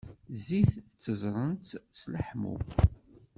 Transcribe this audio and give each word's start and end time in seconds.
Zzit 0.37 0.71
ttezzrent-t 0.89 1.71
s 1.99 2.01
leḥmu. 2.13 2.55